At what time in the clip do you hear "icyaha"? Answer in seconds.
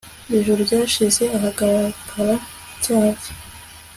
2.77-3.09